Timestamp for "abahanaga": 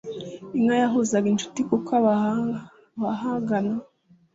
1.99-3.57